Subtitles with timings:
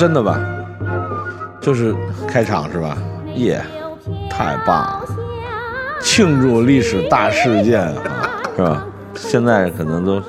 [0.00, 0.40] 真的吧？
[1.60, 1.94] 就是
[2.26, 2.96] 开场是吧？
[3.34, 3.62] 耶，
[4.30, 5.02] 太棒了！
[6.00, 7.94] 庆祝历史大事件啊，
[8.56, 8.82] 是吧？
[9.14, 10.22] 现在可能都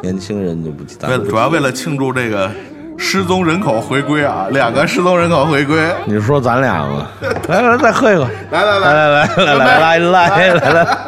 [0.00, 1.06] 年轻人就不记得。
[1.08, 2.50] 为了主要为了庆祝这个
[2.96, 5.78] 失踪人口回归啊，两个失踪人口回归。
[6.06, 7.08] 你说咱俩吗？
[7.48, 8.26] 来来来，再喝一个！
[8.50, 10.98] 来来来来来来来来来来来！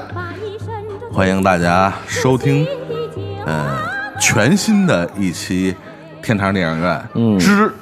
[1.10, 2.66] 欢迎大家收听，
[3.46, 3.66] 呃，
[4.20, 5.74] 全新的一期
[6.22, 7.72] 天堂电影院之，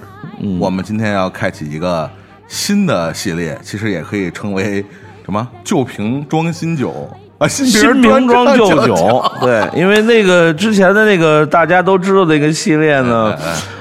[0.59, 2.11] 我们今天要开启一个
[2.49, 4.85] 新的系列，其实也可以称为
[5.25, 9.25] 什么“旧瓶装新酒”啊，新新瓶装旧酒。
[9.41, 13.35] 对，因为那个之前的那个大家都知道那个系列呢。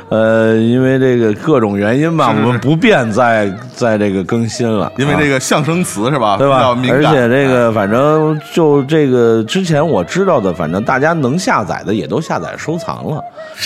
[0.10, 4.90] 呃，因为这个各种原因吧，我们不便再再这个更新了。
[4.98, 6.38] 因为这个象声词是吧？
[6.38, 6.74] 对吧？
[6.90, 13.22] 而且这个反正就这个之前我知道的，反正大家能下载的也都下载收藏了，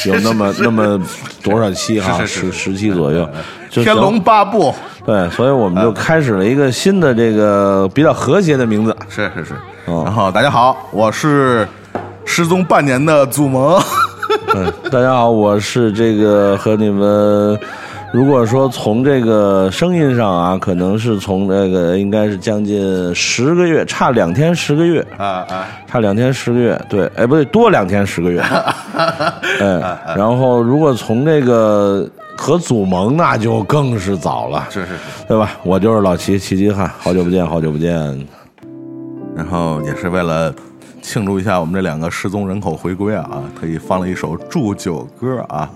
[0.07, 0.99] 有那么那么
[1.43, 3.29] 多少期哈，十十期左右。
[3.71, 4.73] 天龙八部。
[5.05, 8.95] 对，所以我们就开始了一个新的这个比较和谐的名字。
[9.09, 9.53] 是是是。
[9.85, 11.67] 然后大家好，我是
[12.25, 13.81] 失踪半年的祖萌。
[14.55, 17.59] 嗯，大家好，我是这个和你们，
[18.13, 28.39] 如果说从这个声音上啊，可能是从这个应该是将近十个月，差两天十个月啊啊，差两天十个月，对，哎不对，多两天十个月，
[29.59, 32.07] 哎，然后如果从这个
[32.41, 35.51] 和祖蒙那就更是早了，是是是，对吧？
[35.63, 37.93] 我就是老齐齐齐汉，好久不见，好久不见，
[39.35, 40.51] 然后也是为了。
[41.03, 43.41] 庆祝一下我们这两个失踪人口回归啊！
[43.59, 45.67] 特意放了一首祝酒歌啊。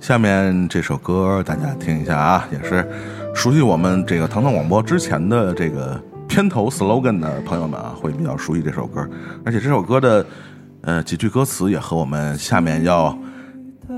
[0.00, 2.84] 下面这首歌大家听一下啊，也是
[3.32, 9.08] 熟悉我们这个糖糖广播之前的这个片头 slogan 的朋友们啊，会比较熟悉这首歌。
[9.44, 10.26] 而且这首歌的
[10.82, 13.16] 呃几句歌词也和我们下面要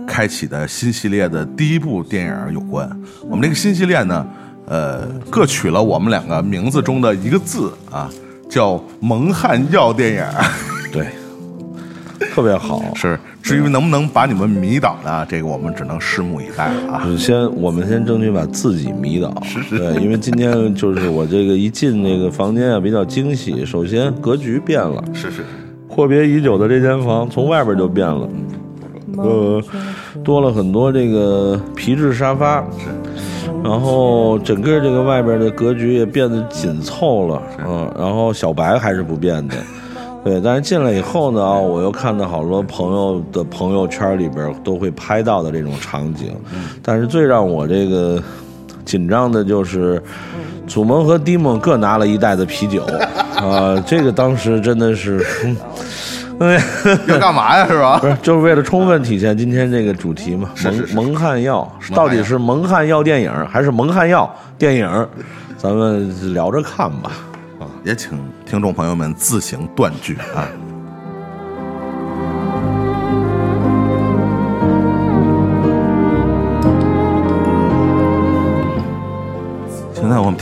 [0.07, 2.89] 开启的新系列的第一部电影有关。
[3.29, 4.27] 我们这个新系列呢，
[4.67, 8.11] 呃，各取了我们两个名字中的一个字啊。
[8.51, 10.25] 叫蒙汉药电影，
[10.91, 11.09] 对，
[12.33, 12.83] 特别好。
[12.97, 15.27] 是，至于能不能把你们迷倒呢？
[15.29, 17.07] 这个我们只能拭目以待了啊。
[17.19, 19.31] 先，我们先争取把自己迷倒。
[19.45, 19.79] 是是。
[19.79, 23.67] 对，因为今天就是我这个一进那个房间啊，比较惊喜。
[23.67, 25.05] 首先，格局变了。
[25.13, 25.45] 是是。
[25.87, 28.27] 阔别已久的这间房，从外边就变了。
[29.19, 29.63] 呃，
[30.25, 32.65] 多了很多这个皮质沙发。
[33.65, 39.57] 然后整个这个外边的格局也变得紧凑了，嗯，然后小白还是不变的，
[40.23, 46.31] 对，但是进来以后呢，我又看到好多朋友的朋友圈里边都会拍到的这种场景，
[46.83, 48.23] 但是最让我这个
[48.85, 50.01] 紧张的就是
[50.69, 52.85] 祖萌和迪蒙各拿了一袋子啤酒，
[53.35, 55.27] 啊，这个当时真的是。
[57.09, 57.67] 要干嘛呀？
[57.67, 57.99] 是吧？
[57.99, 60.51] 不是，就是为了充分体现今天这个主题嘛。
[60.95, 65.09] 蒙蒙汉药到底是蒙汉药电影还是蒙汉药电影？
[65.57, 67.11] 咱们聊着看吧。
[67.59, 70.47] 啊，也请听众朋友们自行断句啊。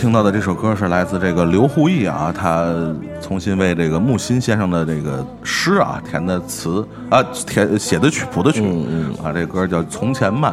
[0.07, 2.73] 听到的这首歌是来自这个刘胡毅啊，他
[3.21, 8.63] 重新为这个木心先生的这个诗啊填的词啊填写的曲谱的曲
[9.21, 10.53] 啊，这歌叫《从前慢》，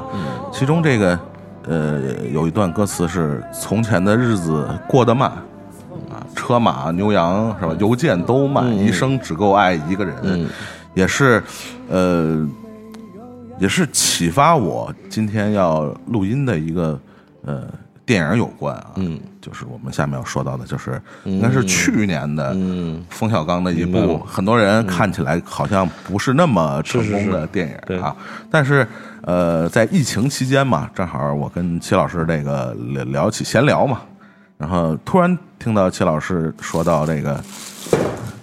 [0.52, 1.19] 其中这个
[1.68, 2.02] 呃
[2.34, 5.30] 有一段歌词是“从前的日子过得慢
[6.09, 7.75] 啊，车马牛羊是吧？
[7.80, 10.50] 邮件都慢，一生只够爱一个人”，
[10.96, 11.44] 也是
[11.90, 12.50] 呃
[13.59, 17.00] 也是启发我今天要录音的一个
[17.46, 17.68] 呃。
[18.06, 22.53] 电影有关啊，嗯，就是我们下面要说到的，就是应该是去年的
[23.09, 28.14] 冯小刚的一部，很多人看起来好像不是那么成功的电影啊。
[28.52, 28.86] 但是
[29.22, 34.02] 呃，在疫情期间嘛，正好我跟齐老师这个聊聊起闲聊嘛，
[34.58, 37.41] 然后突然听到齐老师说到这个，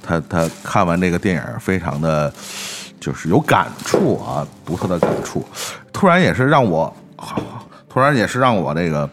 [0.02, 2.32] 他他看完这个电影非常的，
[2.98, 5.44] 就是有感触啊，独特的感触，
[5.92, 6.90] 突然也是让我，
[7.90, 9.06] 突然也是让我这个。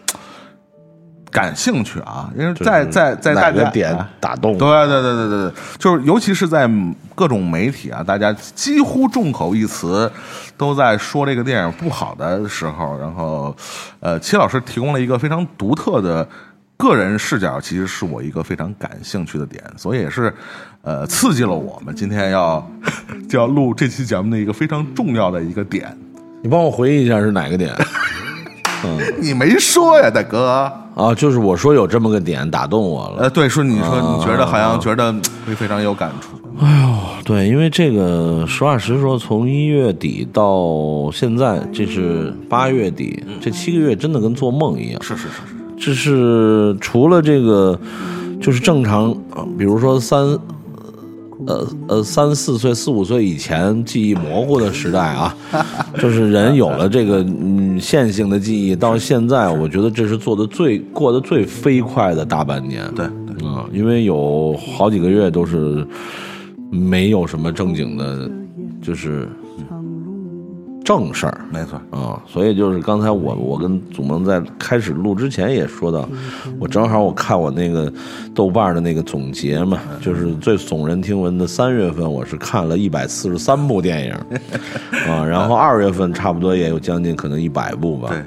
[1.38, 6.68] 感兴趣啊，因为在在在大家点打动，对对对对对对，就是尤其是在
[7.14, 10.12] 各种媒体啊，大家几乎众口一词
[10.58, 13.56] 都在说这个电影不好的时候，然后
[14.00, 16.28] 呃，齐老师提供了一个非常独特的
[16.76, 20.34] 个人视角，其实是我一个非常感兴趣的点，所以也是
[20.82, 22.68] 呃刺激了我们今天要
[23.30, 25.96] 就要录这期节目的一个非常重要的一个点。
[26.42, 27.72] 你帮我回忆一下是哪个点？
[28.84, 30.72] 嗯，你没说呀，大哥。
[30.96, 33.24] 啊，就是我说有这么个点打动我了。
[33.24, 35.14] 呃，对，说你说你觉得好像觉得
[35.46, 36.30] 会非常有感触。
[36.60, 45.04] 哎呦，对，因为这个实话实说，从一月底到现在，这是八月底，这七个月真的跟做梦一样。
[45.04, 47.80] 是是是是，这是除了这个，
[48.42, 50.36] 就是正常，啊比如说三，
[51.48, 55.36] 呃呃三四岁、四五岁以前记忆模糊的时代啊，
[55.98, 62.84] 就是人有了这个嗯线性的记忆，到现在，我觉得这是做的最过得最飞快的大半年。
[62.94, 63.08] 对
[63.38, 65.88] 对，啊，因为有好几个月都是
[66.70, 68.30] 没有什么正经的，
[68.82, 69.28] 就是
[70.88, 71.42] 正事儿。
[71.52, 76.08] 没错，啊，所以就是刚才我我跟祖萌在开始录之前也说到，
[76.60, 77.92] 我正好我看我那个
[78.34, 84.14] 豆瓣的那个总结嘛，就是最耸人听闻的三月份，我是看了一百四十三部电影，
[85.12, 88.24] 啊，然后二月份差不多也有将近可能一百部吧，对，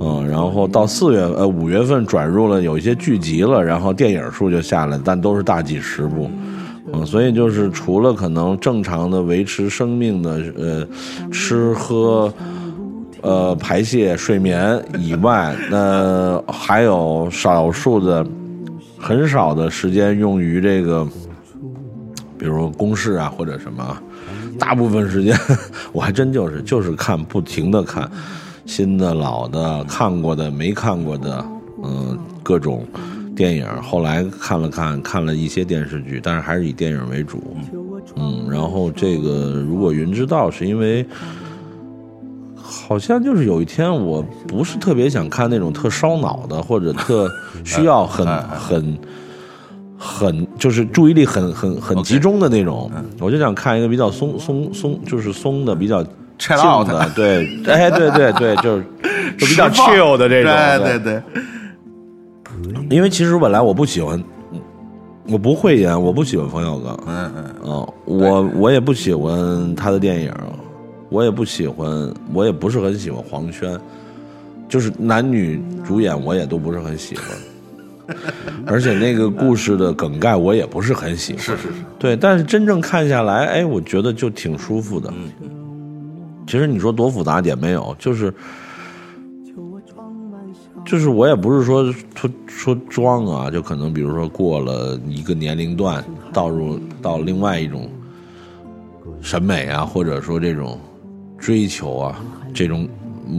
[0.00, 6.30] 嗯，然后到四月呃五月份转入了有一些剧集了，然后电影数就下来，但都是大几十部。
[6.30, 6.61] 嗯，
[6.92, 10.86] 嗯所以就是除了可能正常的维持生命的呃
[11.30, 12.32] 吃喝、
[13.22, 18.26] 呃排泄、睡眠以外，那还有少数的
[18.98, 21.06] 很少的时间用于这个，
[22.38, 23.96] 比如公事啊或者什么，
[24.58, 25.36] 大部分时间
[25.92, 28.10] 我还真就是就是看，不停的看
[28.66, 31.44] 新的、老的、看过的、没看过的，
[31.82, 32.84] 嗯，各种。
[33.34, 37.56] 电影后来看了看，看了一些电视剧，但是还是以电影为主。
[38.16, 41.06] 嗯，然后这个如果云知道，是因为
[42.56, 47.30] 好像就是有一天我不是特别想看那种特烧脑的，或者特
[47.64, 48.98] 需要很很
[49.96, 52.90] 很就是注意力很很很集中的那种，
[53.20, 56.04] 我就想看一个比较松松松，就是松的比较
[56.38, 58.84] Chill out 的，对，哎，对对对，就是
[59.38, 60.52] 就比较 chill 的这种，
[60.84, 61.22] 对对对，
[62.90, 64.22] 因为其实本来我不喜欢，
[65.28, 70.32] 我不会演，我不喜欢冯小刚，嗯嗯，嗯，我我也不喜欢他的电影，
[71.08, 73.78] 我也不喜欢，我也不是很喜欢黄轩，
[74.68, 78.16] 就是男女主演我也都不是很喜欢，
[78.66, 85.12] 而且那个故事的梗概我也不是很喜欢，是是是，对，但是真正看下来，哎，我觉得就挺舒服的。
[86.46, 88.32] 其实你说多复杂点没有，就是
[90.92, 96.04] 就是我也不是说说说装啊，就可能比如说过了一个年龄段，
[96.34, 97.88] 倒入到另外一种
[99.22, 100.78] 审美啊，或者说这种
[101.38, 102.20] 追求啊，
[102.52, 102.86] 这种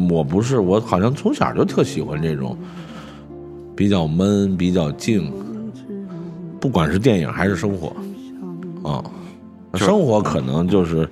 [0.10, 2.58] 我不是，我好像从小就特喜欢这种
[3.76, 5.32] 比较闷、比较静，
[6.60, 7.96] 不管是电影还是生活
[8.82, 9.04] 啊。
[9.76, 11.08] 生活可能就是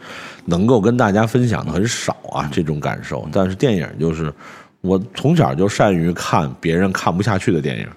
[0.45, 3.27] 能够跟大家分享的很少啊，这种感受。
[3.31, 4.33] 但是电影就是
[4.81, 7.87] 我从小就善于看别人看不下去的电影。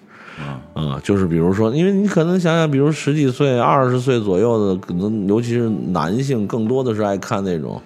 [0.77, 7.81] 嗯，就是比如说，因为你可能想想，比如十几岁、二十岁左右的，可能尤其是男性，更多的是爱看那种，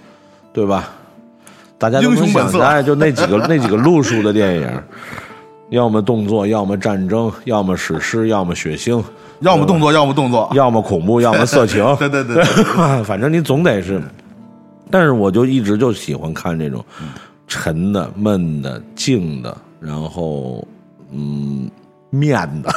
[0.52, 0.88] 对吧？
[1.76, 4.66] 大家都能想象，就那几个那几个路数的电影，
[5.68, 9.04] 要么动作，要么战争，要么史诗，要么血腥，
[9.40, 11.84] 要么动作，要么动作，要么恐怖，要么色情。
[12.00, 14.00] 对对对对， 反正你总得是，
[14.90, 16.82] 但是我就一直就喜欢看这种
[17.48, 20.64] 沉的、闷的、静的，然后
[21.10, 21.68] 嗯
[22.10, 22.70] 面的，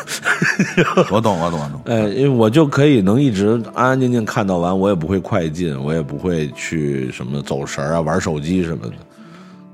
[1.11, 8.93] 我懂我懂我懂，呃，因为我就可以能一直安安静静看到完，我也不会快进，我也不会去什么走神儿啊、玩手机什么的，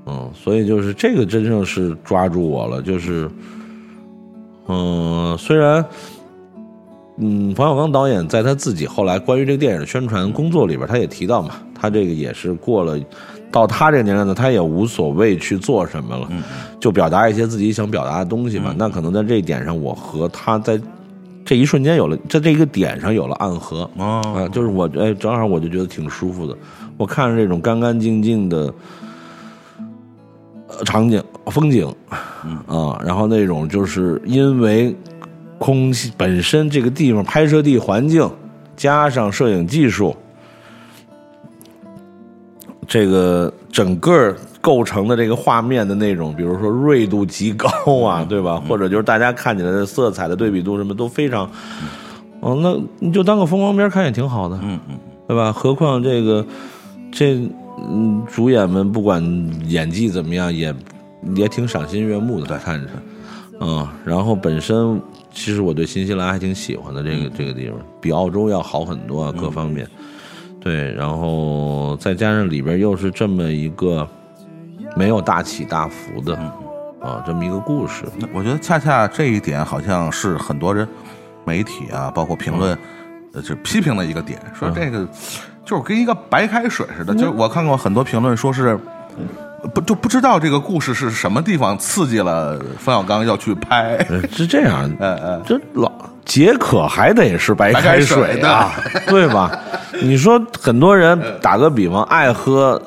[0.06, 3.30] 嗯，所以就是这个真正是抓住我了，就是，
[4.66, 5.82] 嗯，虽然。
[7.20, 12.96] 嗯，冯小刚导演在他自己后来关于这个电影的宣传工作里边，他也提到嘛，他这个也是过了
[13.50, 16.28] 到他这个年龄呢，他也无所谓去做什么了，
[16.78, 18.74] 就表达一些自己想表达的东西嘛。
[18.76, 20.80] 那可能在这一点上，我和他在
[21.44, 23.88] 这一瞬间有了在这一个点上有了暗合。
[23.96, 26.54] 哦，啊，就是我哎，正好我就觉得挺舒服的。
[26.96, 28.72] 我看着这种干干净净的
[30.66, 31.86] 呃场景风景，
[32.66, 34.94] 啊，然后那种就是因为
[35.58, 38.30] 空气本身这个地方拍摄地环境，
[38.76, 40.14] 加上摄影技术，
[42.88, 47.68] 这个整个构成的这个画面的那种，比如说锐度极高
[48.02, 48.56] 啊，对吧？
[48.66, 51.48] 或者就是大家看起来的色彩的对比度什么都非常，
[52.40, 55.52] 哦，那你就当个风光片看也挺好的，嗯嗯，对吧？
[55.52, 56.44] 何况这个
[57.12, 57.34] 这
[57.78, 59.22] 嗯，主演们不管
[59.66, 60.74] 演技怎么样，也
[61.36, 62.88] 也挺赏心悦目的，看着，
[63.60, 64.98] 嗯，然后本身
[65.30, 69.86] 其实我对新西兰还挺喜欢的，这个这个地方比澳洲要好很多啊，各方面。
[70.68, 74.06] 对，然后再加上里边又是这么一个
[74.94, 76.36] 没有大起大伏的
[77.00, 78.04] 啊，这么一个故事。
[78.34, 80.86] 我觉得恰恰这一点好像是很多人
[81.46, 82.76] 媒体啊，包括评论，
[83.32, 85.08] 呃，就批评的一个点，说这个
[85.64, 87.14] 就是跟一个白开水似的。
[87.14, 88.78] 就是我看过很多评论说是
[89.74, 93.96] 不就不知道这个故事是什么地方刺激了冯小刚要去拍。
[94.08, 95.90] 呃是这样， 呃呃，这老
[96.24, 98.72] 解渴还得是白开水啊，
[99.08, 99.50] 对吧？
[100.02, 102.80] 你说很多人打个比方，爱喝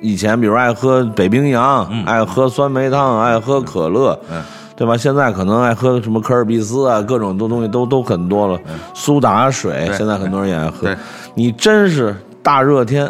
[0.00, 4.42] 以前，比如爱喝北冰洋，爱喝酸梅汤，爱喝可乐，嗯
[4.74, 4.96] 对吧？
[4.96, 8.58] 现在可能爱喝什么可尔必斯啊，各种多东西都都很多了。
[8.94, 10.88] 苏打水现在很多人也爱喝。
[11.34, 13.08] 你真是大热天，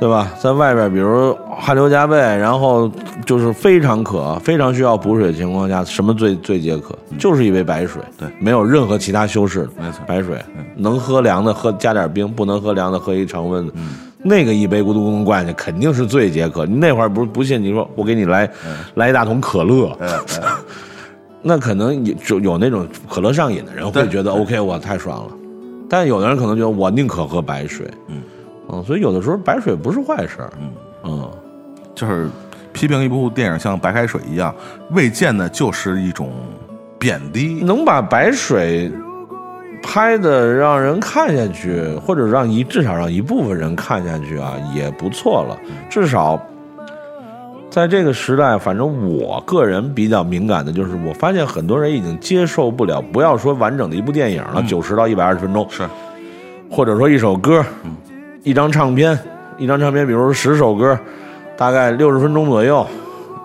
[0.00, 0.28] 对吧？
[0.42, 2.90] 在外边，比如汗流浃背，然后
[3.24, 6.96] 就是非常渴，非常需要补水的情况下，什么最最解渴？
[7.18, 8.28] 就是一杯白水，对。
[8.38, 10.00] 没有任何其他修饰的，没错。
[10.06, 10.38] 白水
[10.76, 13.72] 能喝凉的喝加点冰，不能喝凉的喝一常温的。
[14.22, 16.66] 那个一杯咕咚咕咚灌下去，肯定是最解渴。
[16.66, 17.62] 你那会儿不是不信？
[17.62, 18.48] 你说我给你来、
[18.94, 19.96] 来一大桶可乐，
[21.42, 25.32] 那可能有就有那种可乐上瘾的人会觉得 OK，我太爽了。
[25.88, 28.22] 但有的人可能觉得我宁可喝白水，嗯。
[28.68, 30.70] 嗯，所以有的时候白水不是坏事儿，嗯。
[31.04, 31.30] 嗯，
[31.96, 32.28] 就是
[32.72, 34.54] 批评一部电影像白开水一样，
[34.90, 36.30] 未见的就是一种
[36.98, 37.60] 贬低。
[37.64, 38.92] 能把白水
[39.82, 45.58] 拍的让人看下去，或者让一至少让一部分人看下去啊，也不错了。
[45.88, 46.40] 至少
[47.70, 55.82] 在这个时代，反正我个人比较敏感的就是，我发现很多人已经接受不了，不要说完整的一部电影了，九十、到一百二十分钟，是，
[56.70, 57.64] 或者说一首歌，
[58.42, 59.18] 一张唱片，
[59.56, 60.98] 一张唱片，比如说十首歌，
[61.56, 62.86] 大概六十分钟左右，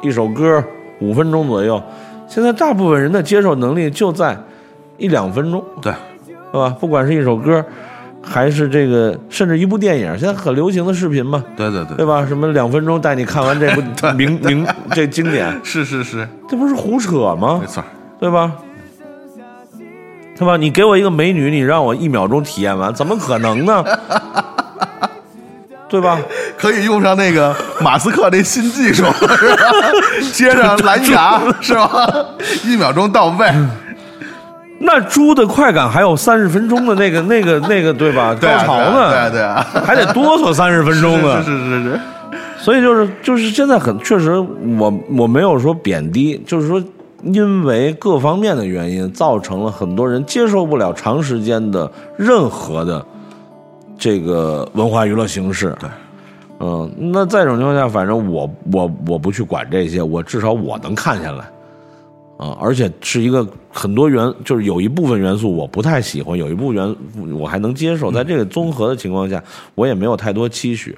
[0.02, 0.64] 一首歌
[1.00, 1.82] 五分钟左右。
[2.28, 4.38] 现在大部分人的接受能力就在
[4.98, 5.94] 一两分钟，对，
[6.26, 6.76] 对吧？
[6.80, 7.64] 不管是一首歌，
[8.22, 12.26] 还是这个，甚至一部电影，现在很流行的视频嘛，对对对对吧？
[12.26, 13.82] 什么两分钟带你看完这部
[14.16, 17.68] 名名 这经典，是是是，这不是胡扯吗没？
[17.68, 17.84] 错。
[18.20, 18.54] 对吧？
[20.38, 20.56] 对吧？
[20.58, 23.84] 你给我一个美女，你让我一秒钟体验完，怎么可能呢？
[25.92, 26.18] 对吧？
[26.58, 29.14] 可以用上那个马斯克那新技术，是吧？
[30.32, 32.08] 接上蓝牙 是吧？
[32.64, 33.46] 一秒钟到位，
[34.80, 38.34] 那猪的快感还有三十分钟的那个、那个、那个，对吧？
[38.40, 39.10] 对啊高潮呢？
[39.10, 41.44] 对啊对啊，还得哆嗦三十分钟呢。
[41.44, 42.00] 是是是是，
[42.58, 44.32] 所以就是就是现在很确实
[44.80, 46.82] 我，我没有说贬低，就是说
[47.24, 53.06] 因为各方面的原因，造成了很多人接受不了长时间的任何的
[54.02, 55.78] 这个文化娱乐形式。
[55.80, 55.88] 对，
[56.60, 61.46] 嗯，那在这种情况下，反正我我我不去管这些，我至少我能看下来。
[62.38, 66.96] 啊，而且是一个很多元，就是有一部分元素我不太喜欢，有一部分元
[67.40, 68.12] 我还能接受。
[68.12, 69.44] 在这个综合的情况下，
[69.76, 70.98] 我也没有太多期许。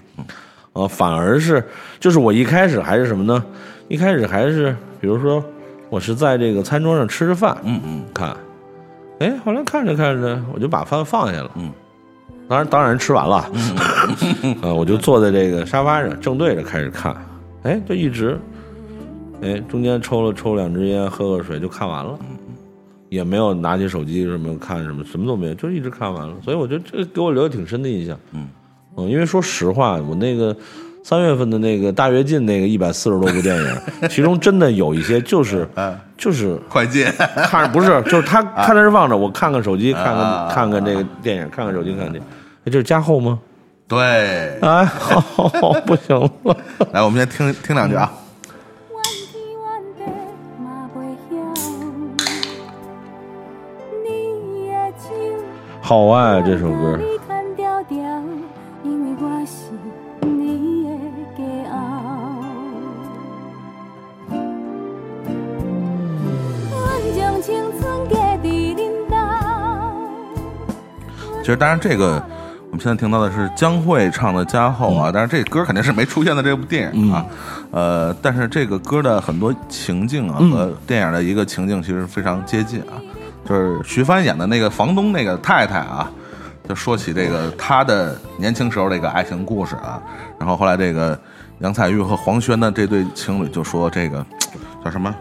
[0.71, 1.61] 啊，反而是
[1.99, 3.43] 就是我一开始还是什么呢？
[3.89, 5.43] 一开始还是比如说
[5.89, 8.35] 我是在这个餐桌上吃着饭，嗯嗯看，
[9.19, 11.69] 哎，后来看着看着我就把饭放下了，嗯，
[12.47, 13.49] 当然当然吃完了，
[14.61, 17.15] 呃，我就坐在这个沙发上正对着开始看，
[17.63, 18.39] 哎，就一直，
[19.41, 22.17] 哎，中间抽了抽两支烟，喝个水就看完了。
[23.09, 26.33] 也没有拿起手机什么看什么，什么都没有，就一直看完了。
[26.43, 28.19] 所以我觉得这个给我留的挺深的印象。
[28.31, 28.47] 嗯
[28.97, 30.55] 嗯，因为说实话，我那个
[31.03, 33.77] 三月份的那个大跃进那个一百四十多部电影，
[34.09, 37.05] 其中真的有一些就是嗯，就是快进，
[37.45, 42.23] 看着不是，就是他看在这放着，我看看手机，看啊看看看这个电影，看看手机，看看这，哎，
[42.65, 43.37] 这是加厚吗？
[43.85, 46.29] 对，哎，好， 不行了。
[46.93, 48.11] 来，我们先听听两句啊。
[55.81, 56.97] 好爱这首歌，
[71.43, 72.23] 其实，当然这个
[72.67, 77.25] 我们现在听到的是江蕙唱的《加厚》啊，但是这歌肯定是没出现在这部电影啊。
[77.69, 82.95] 呃，但是这个歌的很多情境啊和电影的一个情境其实非常接近啊，
[83.45, 86.09] 就是徐帆演的那个房东那个太太啊。
[86.65, 90.01] 就说起这个他的年轻时候这个爱情故事啊，
[90.39, 91.19] 然后后来这个
[91.59, 94.25] 杨采钰和黄轩的这对情侣就说这个
[94.81, 95.13] 叫什么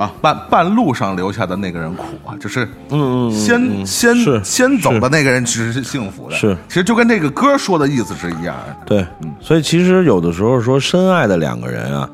[0.00, 8.76] 啊，半半路上留下的那个人苦啊，就是嗯嗯，先、嗯先先走的那个人其实是幸福的，是其实就跟这个歌说的意思是一样的。
[8.86, 9.06] 对，
[9.40, 12.08] 所以其实有的时候说深爱的两个人啊，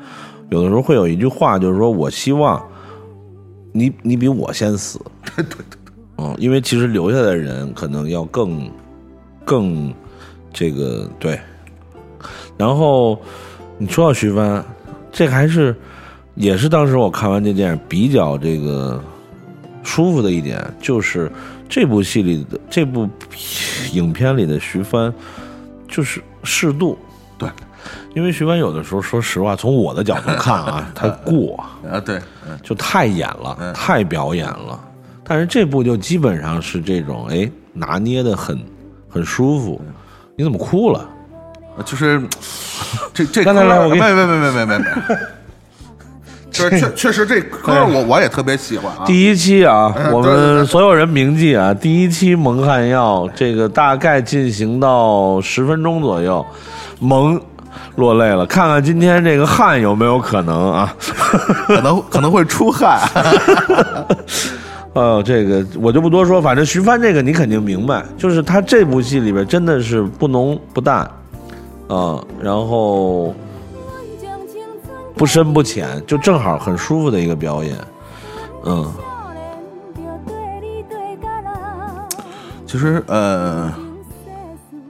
[0.49, 2.61] 有的时候会有一句话，就是说我希望
[3.71, 4.99] 你你比我先死。
[5.37, 5.79] 对对对，
[6.17, 8.69] 嗯，因为其实留下的人可能要更
[9.45, 9.93] 更
[10.51, 11.39] 这个对。
[12.57, 13.17] 然后
[13.77, 14.61] 你说到徐帆，
[15.09, 15.73] 这个还是
[16.37, 19.03] 也是当时我看完这电影比较这个
[19.83, 21.31] 舒服的一点，就是
[21.67, 23.09] 这部戏里的这部
[23.91, 25.11] 影片里的徐帆，
[25.87, 26.97] 就是适度。
[27.39, 27.49] 对，
[28.15, 34.79] 因为徐帆有的时候，说实话，从我的角度看啊， 他过啊，对，嗯就太演了，太表演了。
[35.23, 38.59] 但是这部就基本上是这种，哎，拿捏的很
[39.09, 39.81] 很舒服。
[40.35, 41.09] 你怎么哭了？
[41.85, 42.21] 就是
[43.13, 44.85] 这这 来来来我给你没没没没没没
[46.69, 49.03] 确确实这歌我我也特别喜欢啊。
[49.05, 56.45] 第一期啊，我们所有人铭记啊，第一期蒙汗药，这个大概进行到十分钟左右，
[56.99, 57.39] 蒙
[57.95, 58.45] 落泪了。
[58.45, 60.95] 看看今天这个汗有没有可能啊？
[61.67, 62.99] 可能可能会出汗。
[64.93, 70.99] 呃， 这个我就不多说，反正徐帆这个你肯定明白，就是他这部戏里边真的是不浓不淡，
[71.87, 73.35] 啊、然后
[75.17, 77.75] 不深不浅，就正好很舒服的一个表演，
[78.65, 78.91] 嗯。
[82.65, 83.71] 其实呃，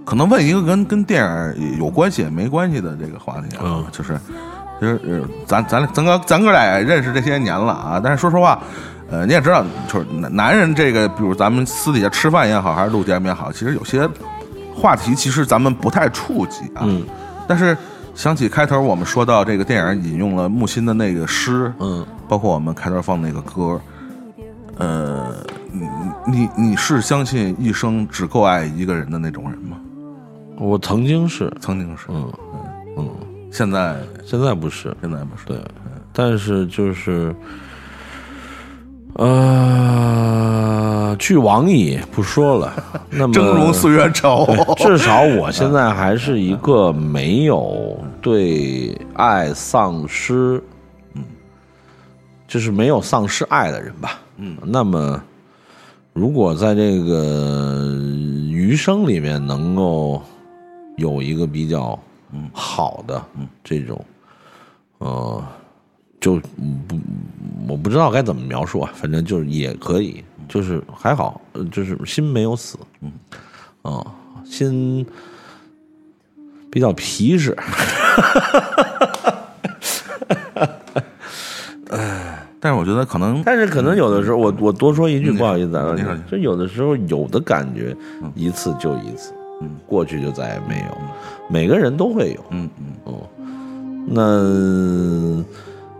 [0.04, 1.24] 可能问一个跟跟电
[1.58, 4.20] 影有关系也没关系的这个话题啊，嗯就是
[4.82, 8.60] 就是呃咱咱咱哥咱哥俩也认识这些年了啊，但是说实话。
[9.10, 14.06] 呃，你也知道，就是男男人这个，比如咱们私底下吃饭也好，还是录节目也好，其实有些
[14.76, 16.82] 话题其实咱们不太触及啊。
[16.84, 17.06] 嗯
[17.48, 17.78] 但是
[18.18, 23.80] 想起开头我们说到这个电影引用了木心的那个诗，嗯，包括我们开头放那个歌，
[24.78, 25.36] 呃，
[25.72, 25.88] 你
[26.26, 29.78] 你你是相信一生只够爱一个人的那种人吗？
[30.58, 32.34] 我曾经是，曾经是，嗯
[32.98, 33.08] 嗯，
[33.52, 33.96] 现在？
[34.26, 35.46] 现在不是，现在不是。
[35.46, 35.64] 对，
[36.12, 37.36] 但是就是，
[39.14, 40.17] 呃，
[41.18, 42.74] 俱往矣，不说了。
[43.10, 50.62] 那么，峥嵘岁月稠，至少我现在还是一个没有对爱丧失，
[51.14, 51.24] 嗯，
[52.48, 54.20] 就是没有丧失爱的人吧。
[54.38, 55.22] 嗯，那么
[56.14, 57.96] 如果在这个
[58.50, 60.22] 余生里面能够
[60.98, 61.98] 有一个比较
[62.52, 63.22] 好的
[63.64, 64.04] 这种，
[65.00, 65.44] 呃，
[66.20, 66.36] 就
[66.88, 67.00] 不
[67.68, 73.12] 我不知道该怎么描述啊，反正就是也可以，就是还好，呃就是心没有死，嗯，
[73.82, 74.06] 啊、
[74.46, 75.06] 心
[76.72, 77.56] 比较皮实，
[82.60, 85.96] 但是我觉得可能但是可能有的时候，我我多说一句，不好意思啊
[86.30, 87.96] 就有的时候有的感觉，
[88.36, 89.32] 一次就一次，
[89.62, 90.98] 嗯，过去就再也没有，
[91.50, 92.86] 每个人都会有，嗯嗯。
[93.06, 93.14] 哦，
[94.10, 95.44] 那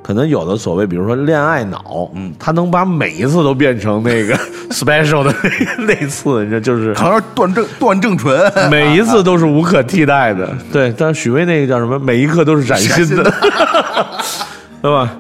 [0.08, 4.34] 可能有的所谓，比如说恋爱脑，嗯，他能把每一次都变成那个
[4.72, 8.40] special 的那个那次，你知道，就是好像是段正段正淳，
[8.72, 10.58] 每一次都是无可替代的。
[10.72, 12.00] 对，但许巍那个叫什么？
[12.00, 13.24] 每一刻都是崭新的，
[14.82, 15.12] 对吧？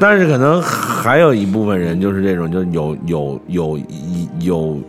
[0.00, 3.80] 但是可能还有一部分人就是这种，就有有有
[4.40, 4.80] 有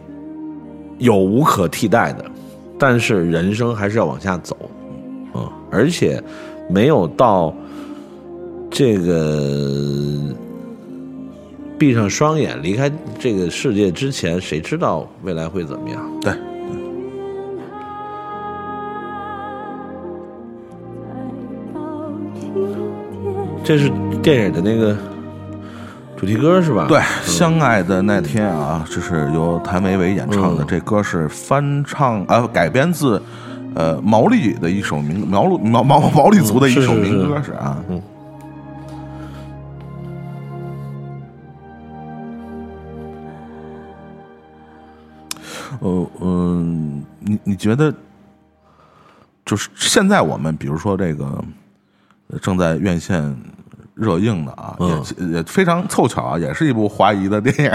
[1.00, 2.24] 有无可替代的，
[2.80, 4.56] 但是人生还是要往下走，
[5.34, 6.24] 嗯，而且
[6.70, 7.54] 没有到
[8.70, 10.36] 这个
[11.78, 16.02] 闭上双眼离开这个世界之前，谁知道未来会怎么样？
[16.22, 16.34] 对，
[23.64, 24.96] 这是电影的那个
[26.16, 26.86] 主题歌是吧？
[26.88, 33.22] 对，相爱的那天啊，这是由谭维维演唱的，这歌是翻唱啊、改编自
[33.76, 38.02] 呃毛利的一首民毛路毛毛毛利族的一首民歌是是啊，嗯
[45.80, 47.94] 呃嗯，你你觉得
[49.46, 51.26] 就是现在我们比如说这个
[52.30, 53.36] 呃正在院线
[53.94, 57.72] 热映的啊，嗯也也非常凑巧啊，也是一部华谊的电影，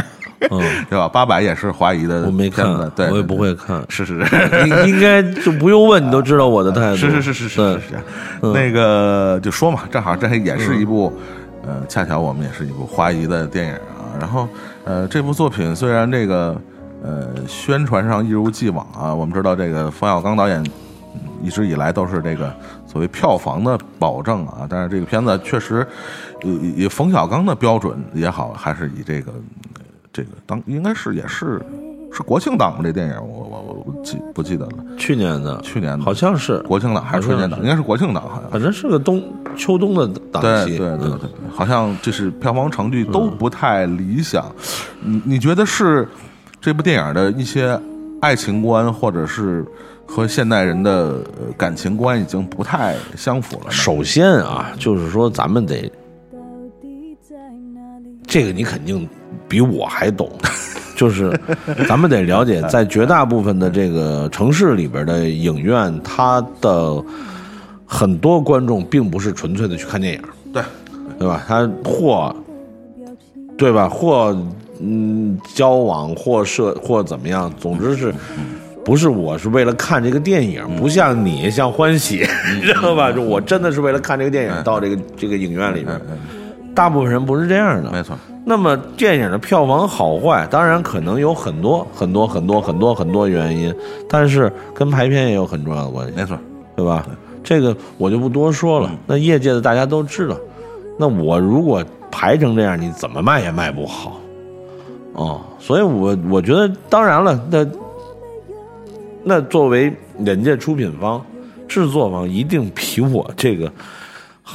[0.50, 1.08] 嗯，对吧？
[1.08, 3.84] 八百也是华谊的我没看对，我也不会看。
[3.88, 4.68] 是是是。
[4.68, 6.96] 应应该就不用问，你都知道我的态度。
[6.96, 11.12] 是是是是是是是，那个就说嘛，正好这也是一部，
[11.66, 14.14] 呃，恰巧我们也是一部华谊的电影啊。
[14.20, 14.48] 然后，
[14.84, 16.60] 呃，这部作品虽然这个
[17.02, 20.62] 呃宣传上一如既往啊，我们知道这个冯小刚导演
[21.14, 22.54] 嗯一直以来都是这个
[22.86, 25.86] 所谓票房的保证啊，但是这个片子确实
[26.42, 29.80] 以以冯小刚的标准也好，还是以这个呃
[30.12, 31.60] 这个当应该是也是
[32.12, 32.80] 是国庆档吗？
[32.82, 37.58] 这电影我我我不记不记得了，去年的，去年的好像是，国庆档还是春节档？
[37.60, 38.50] 应该是国庆档，好像。
[38.50, 39.20] 反正是个冬
[39.56, 40.76] 秋冬的档期。
[40.76, 44.44] 嗯对对对，好像就是票房成绩都不太理想。
[45.00, 46.06] 你你觉得是
[46.62, 47.76] 这部电影的一些
[48.20, 49.66] 爱情观，或者是
[50.06, 53.70] 和现代人的呃感情观已经不太相符了？
[53.72, 55.90] 首先啊，就是说咱们得
[58.24, 59.08] 这个你肯定
[59.48, 60.30] 比我还懂，
[60.94, 61.36] 就是
[61.88, 67.02] 咱们得了解， 在绝大部分的这个城市里边的影院，它的
[67.84, 70.22] 很多观众并不是纯粹的去看电影，
[70.52, 70.62] 对，
[71.18, 71.42] 对吧？
[71.48, 72.34] 他或
[73.58, 73.88] 对吧？
[73.88, 74.36] 或
[74.82, 78.12] 嗯交往，或社，或怎么样，总之是。
[78.84, 83.12] 不是我是为了看这个电影，不像你像欢喜，你 知道吧？
[83.12, 86.00] 就我真的是为了看这个电影到这个这个影院里面。
[86.74, 88.18] 大部分人不是这样的，没错。
[88.44, 93.72] 那么电影的票房好坏，当然可能有很多很多很多很多很多原因，
[94.08, 96.36] 但是跟排片也有很重要的关系，没错，
[96.74, 97.06] 对吧？
[97.44, 98.90] 这个我就不多说了。
[99.06, 100.36] 那业界的大家都知道，
[100.98, 104.18] 那我如果排成这样，你怎么卖也卖不好，
[105.14, 105.40] 哦。
[105.58, 107.66] 所以我我觉得，当然了，那
[109.24, 111.24] 那作为人家出品方、
[111.68, 113.72] 制作方，一定比我这个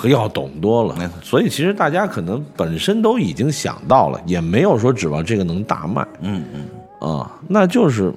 [0.04, 0.96] 要懂多了。
[1.22, 6.06] 所以其实大家可能本身都已经想到了，也没有说指望这个能大卖。
[6.22, 8.14] 嗯嗯，啊，那就是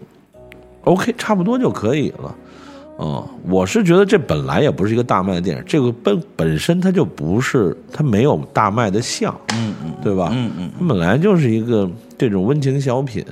[0.85, 2.35] OK，差不多就可以了。
[3.01, 9.35] 啊，我是觉得这本来也不是一个大卖的电影，这个本本身它就不是，它没有大卖的相。
[9.55, 10.29] 嗯嗯，对吧？
[10.35, 13.25] 嗯嗯，它本来就是一个这种温情小品。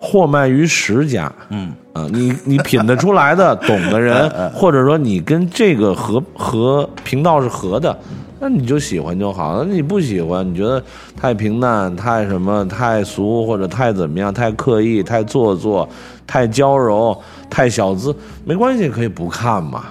[0.00, 7.98] 货卖于十家，嗯啊，你 你品得出来的，懂的人，或者说你跟这个和和频道是合的，
[8.38, 9.64] 那你就喜欢就好。
[9.64, 10.80] 那你不喜欢，你觉得
[11.16, 15.88] 太平淡、太什么、太俗，或者太怎么样、太刻意、太做作、
[16.28, 19.84] 太娇柔、太小资，没关系，可以不看嘛，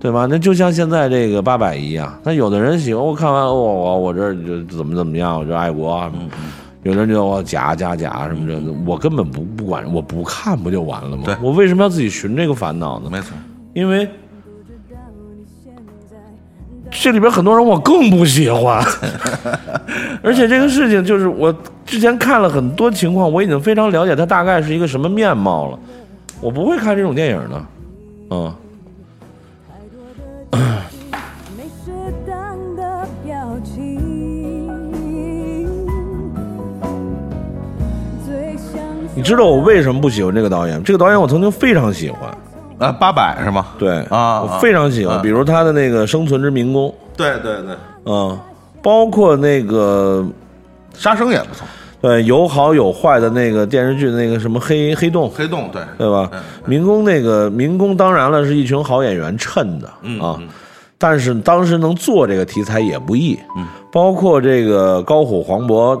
[0.00, 0.26] 对吧？
[0.28, 6.12] 那就像现在这个八百一样，那有的人喜欢，我看完我我我这就怎么怎么样，我就爱国啊。
[6.82, 11.24] 有人就我假假假什么的，我根本不不管，我不看不就完了吗？
[11.24, 13.08] 对，我为什么要自己寻这个烦恼呢？
[13.10, 13.36] 没错，
[13.74, 14.08] 因为
[16.92, 18.80] 这里边很多人我更不喜欢，
[20.22, 21.52] 而且这个事情就是我
[21.84, 25.78] 之前看了很多情况，我已经非常了解它大概是一个什么面貌了，
[26.40, 27.64] 我不会看这种电影的，
[28.30, 28.54] 嗯。
[39.14, 40.82] 你知道我为什么不喜欢这个导演？
[40.84, 42.30] 这个导演我曾经非常喜欢，
[42.78, 43.68] 啊，八百是吗？
[43.78, 48.38] 对啊，我非常喜欢，比如他的那个《生存之民工》，对对对，嗯，
[48.82, 50.22] 包括那个
[51.02, 51.66] 《杀生》也不错，
[52.06, 56.30] 对，有好有坏的那个电视剧，那个什么黑黑洞，黑洞，对对吧？
[56.64, 59.88] 民工那个民工，当然了，是一群好演员衬的
[60.24, 60.40] 啊，
[60.98, 66.00] 但是当时能做这个题材也不易，嗯，包括这个高虎、黄渤。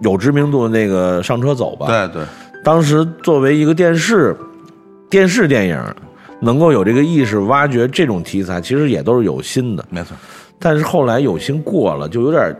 [0.00, 2.22] 有知名度的那个上车走吧，对对，
[2.64, 4.36] 当时作为一个电视
[5.08, 5.80] 电视电影，
[6.40, 10.14] 能够有这个意识挖掘这种题材，其实也都是有心的，没错。
[10.58, 12.54] 但是后来有心过了，就有点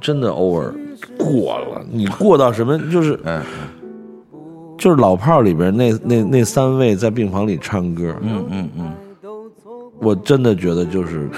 [0.00, 0.72] 真的 over
[1.16, 1.80] 过了。
[1.90, 2.78] 你过到什么？
[2.90, 3.42] 就是嗯，
[4.76, 8.92] 就是老炮儿里边那那那三位在病房里唱歌，嗯嗯嗯，
[10.00, 11.28] 我真的觉得就是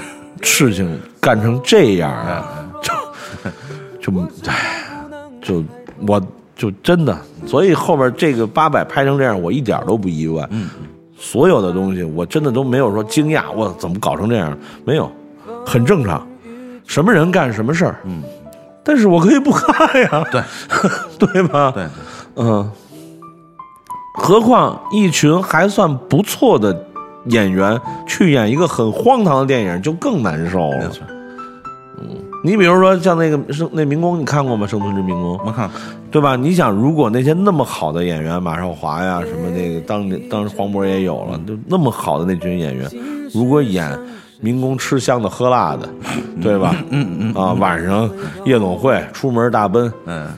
[0.41, 4.13] 事情干成这样啊，就。
[4.13, 5.07] 就，唉，
[5.43, 5.63] 就
[6.07, 6.21] 我
[6.57, 10.47] 就真的，所以后边这个八百拍成这样，我一点都不意外。
[10.51, 10.69] 嗯，
[11.17, 14.57] 所有的东西我真的都没有说惊讶，我怎么搞成这样？
[14.85, 15.11] 没有，
[15.67, 16.27] 很正常。
[16.87, 17.97] 什么人干什么事儿？
[18.05, 18.23] 嗯，
[18.91, 20.25] 但是我可以不看呀。
[20.33, 20.43] 对，
[21.33, 21.71] 对吧？
[21.73, 21.87] 对，
[22.35, 22.69] 嗯。
[24.15, 26.87] 何况一群还算不错的
[27.27, 30.91] 演员去演一个很荒唐的电影，就更难受了。
[32.01, 34.67] 嗯你比如说像那个生那民工，你看过吗？
[34.67, 35.71] 生存之民工，我看，
[36.11, 36.35] 对吧？
[36.35, 42.91] 你想，如果那些那么好的演员，马少华呀，什么那个当当时黄渤也有了，就那么好的那群演员，
[43.33, 43.91] 如果演
[44.41, 45.89] 民工吃香的喝辣的，
[46.43, 46.75] 对吧？
[46.91, 48.09] 嗯嗯啊，晚上
[48.45, 50.29] 夜总会出门大奔，嗯，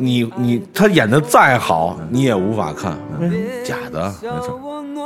[0.00, 2.96] 你你他演的再好，你也无法看？
[3.64, 4.58] 假的，没错，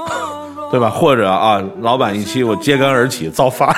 [0.70, 0.88] 对吧？
[0.90, 3.74] 或者啊，老板一期我揭竿而起，造反了。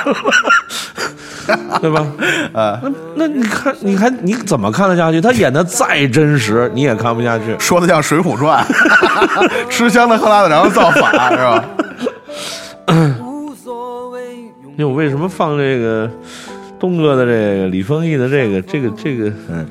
[1.82, 2.06] 对吧？
[2.54, 5.20] 呃，那那你看，你看你怎么看得下去？
[5.20, 7.54] 他演的再真实，你也看不下去。
[7.58, 8.64] 说的像《水浒传》，
[9.68, 11.64] 吃香的喝辣的，然后造反，是吧？
[14.76, 16.10] 那我为什么放这个
[16.78, 19.32] 东哥的这个李丰毅的这个这个这个？
[19.48, 19.66] 嗯，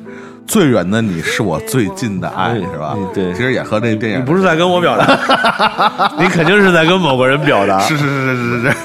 [0.48, 2.98] 最远的你是我最近的爱，是吧？
[3.14, 7.80] 对，其实也和这电影，你不是在跟我表达， 你肯定是在跟某个人表达。
[7.80, 8.76] 是是是是是是。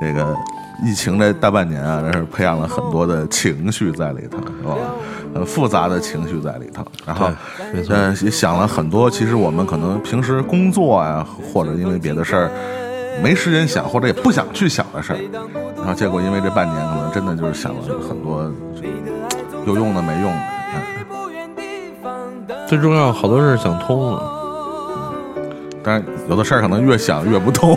[0.00, 0.36] 这个
[0.84, 4.76] 疫情这大半年啊，真是培养了很多的情绪在里头，是吧？
[5.34, 6.84] 很复杂的情绪在里头。
[7.06, 7.30] 然后，
[7.88, 9.08] 呃，也想了很多。
[9.08, 12.50] 其实我们可能平时工作啊，或者因为别的事儿
[13.20, 15.18] 没时间想，或者也不想去想的事儿。
[15.76, 18.48] 然后结果因为这半年，可能真的就是想了很多
[19.66, 20.40] 有用的没用的。
[22.68, 24.38] 最重要，好多事儿想通了。
[25.84, 27.76] 但是有的事儿可能越想越不通。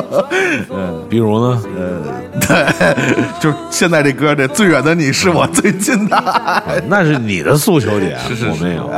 [0.72, 1.62] 嗯，比如呢？
[1.76, 2.00] 呃
[2.40, 2.94] 对，
[3.38, 6.80] 就现在这歌，这最远的你是我最近的爱。
[6.88, 8.90] 那是你的诉求点，是是我没有。